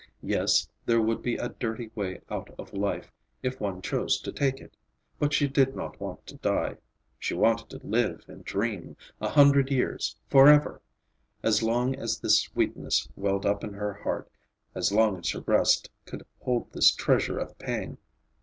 [0.23, 3.11] Yes, there would be a dirty way out of life,
[3.43, 4.75] if one chose to take it.
[5.19, 6.77] But she did not want to die.
[7.19, 10.81] She wanted to live and dream—a hundred years, forever!
[11.43, 14.27] As long as this sweetness welled up in her heart,
[14.73, 17.99] as long as her breast could hold this treasure of pain!